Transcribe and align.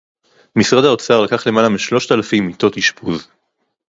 משרד 0.55 0.83
האוצר 0.85 1.21
לקח 1.21 1.47
למעלה 1.47 1.69
משלושת 1.69 2.11
אלפים 2.11 2.47
מיטות 2.47 2.77
אשפוז 2.77 3.27